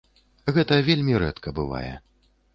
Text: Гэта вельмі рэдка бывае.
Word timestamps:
Гэта 0.55 0.79
вельмі 0.87 1.21
рэдка 1.25 1.55
бывае. 1.61 1.93